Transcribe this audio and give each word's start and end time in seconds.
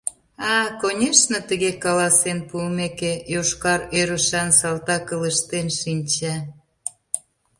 —А, 0.53 0.53
конешне, 0.81 1.39
тыге 1.49 1.71
каласен 1.83 2.39
пуымеке!— 2.49 3.13
йошкар 3.33 3.81
ӧрышан 3.99 4.49
салтак 4.59 5.05
ылыжтен 5.15 5.67
шинча. 5.79 6.35